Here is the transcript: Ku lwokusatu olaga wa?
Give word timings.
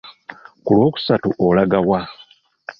Ku 0.65 0.69
lwokusatu 0.77 1.27
olaga 1.47 1.79
wa? 1.89 2.01